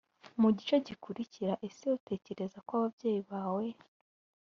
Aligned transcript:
mu 0.41 0.49
gice 0.57 0.75
gikurikira 0.87 1.53
ese 1.67 1.83
utekereza 1.97 2.57
ko 2.67 2.71
ababyeyi 2.79 3.21
bawe 3.29 3.65